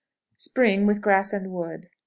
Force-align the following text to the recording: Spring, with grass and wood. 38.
Spring, 0.37 0.87
with 0.87 0.99
grass 0.99 1.31
and 1.31 1.51
wood. 1.51 1.81
38. 1.83 1.89